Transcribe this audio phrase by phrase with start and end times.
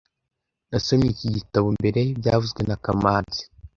[0.69, 3.41] Nasomye iki gitabo mbere byavuzwe na kamanzi